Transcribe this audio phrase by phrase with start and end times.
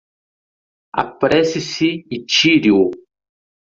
[0.93, 2.89] Apresse-se e tire-o